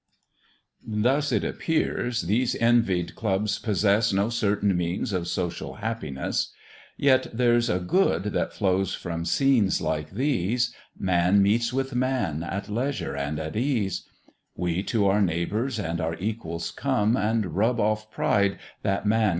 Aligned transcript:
Thus 0.83 1.31
it 1.31 1.43
appears 1.43 2.23
these 2.23 2.55
envied 2.55 3.13
Clubs 3.15 3.59
possess 3.59 4.11
No 4.11 4.31
certain 4.31 4.75
means 4.75 5.13
of 5.13 5.27
social 5.27 5.75
happiness; 5.75 6.51
Yet 6.97 7.27
there's 7.31 7.69
a 7.69 7.77
good 7.77 8.23
that 8.33 8.51
flows 8.51 8.95
from 8.95 9.25
scenes 9.25 9.79
like 9.79 10.09
these 10.09 10.73
Man 10.97 11.39
meets 11.43 11.71
with 11.71 11.93
man 11.93 12.41
at 12.41 12.67
leisure 12.67 13.15
and 13.15 13.39
at 13.39 13.55
ease; 13.55 14.07
We 14.55 14.81
to 14.85 15.05
our 15.05 15.21
neighbours 15.21 15.77
and 15.79 16.01
our 16.01 16.15
equals 16.15 16.71
come, 16.71 17.15
And 17.15 17.55
rub 17.55 17.79
off 17.79 18.09
pride 18.09 18.57
that 18.81 19.05
man. 19.05 19.29